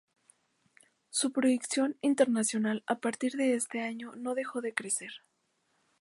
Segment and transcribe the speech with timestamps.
[1.11, 5.11] Su proyección internacional a partir de este año no dejó de crecer.